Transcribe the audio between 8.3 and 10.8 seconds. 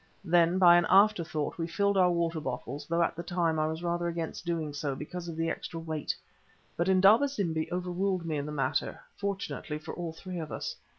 in the matter, fortunately for all three of us.